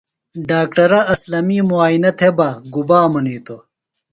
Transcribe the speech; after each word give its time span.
ڈاکٹرہ 0.49 0.99
اسلمی 1.13 1.59
مُعائنہ 1.69 2.11
تھےۡ 2.17 2.33
بہ 2.37 2.49
گُبا 2.73 2.99
منِیتوۡ؟ 3.11 3.61